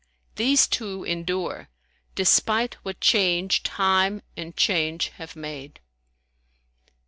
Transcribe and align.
These 0.35 0.65
two 0.67 1.03
endure 1.03 1.69
* 1.91 2.15
Despite 2.15 2.73
what 2.83 2.99
change 2.99 3.61
Time 3.61 4.23
and 4.35 4.57
Change 4.57 5.09
have 5.19 5.35
made." 5.35 5.79